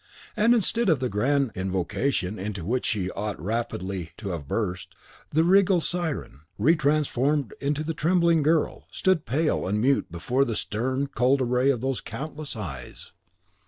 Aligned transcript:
And, 0.35 0.55
instead 0.55 0.89
of 0.89 0.99
the 0.99 1.09
grand 1.09 1.51
invocation 1.53 2.39
into 2.39 2.65
which 2.65 2.87
she 2.87 3.11
ought 3.11 3.39
rapidly 3.39 4.13
to 4.17 4.29
have 4.29 4.47
burst, 4.47 4.95
the 5.29 5.43
regal 5.43 5.79
Siren, 5.79 6.39
retransformed 6.59 7.51
into 7.61 7.83
the 7.83 7.93
trembling 7.93 8.41
girl, 8.41 8.87
stood 8.89 9.27
pale 9.27 9.67
and 9.67 9.79
mute 9.79 10.11
before 10.11 10.43
the 10.43 10.55
stern, 10.55 11.05
cold 11.05 11.39
array 11.39 11.69
of 11.69 11.81
those 11.81 12.01
countless 12.01 12.55
eyes. 12.55 13.11